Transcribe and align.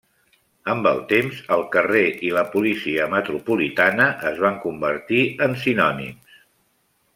Amb 0.73 0.87
el 0.91 1.01
temps, 1.11 1.41
el 1.57 1.61
carrer 1.75 2.01
i 2.29 2.31
la 2.37 2.43
policia 2.55 3.05
metropolitana 3.13 4.09
es 4.33 4.43
van 4.47 4.59
convertir 4.67 5.23
en 5.49 5.55
sinònims. 5.67 6.45